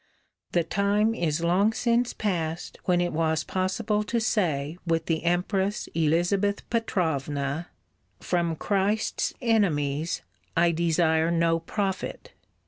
[0.53, 5.87] The time is long since past when it was possible to say with the Empress
[5.93, 7.67] Elizabeth Petrovna:
[8.19, 10.23] "From Christ's enemies
[10.57, 12.33] I desire no profit."